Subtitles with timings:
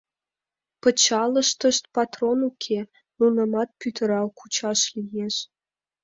[0.81, 2.79] —Пычалыштышт патрон уке,
[3.17, 5.35] нунымат пӱтырал кучаш лиеш.